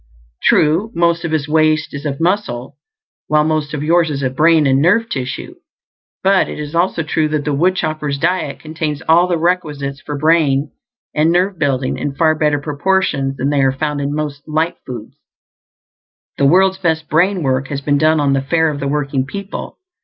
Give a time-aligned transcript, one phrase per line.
[0.41, 2.75] True, most of his waste is of muscle,
[3.27, 5.53] while most of yours is of brain and nerve tissue;
[6.23, 10.71] but it is also true that the woodchopper's diet contains all the requisites for brain
[11.13, 15.15] and nerve building in far better proportions than they are found in most "light" foods.
[16.39, 19.77] The world's best brain work has been done on the fare of the working people.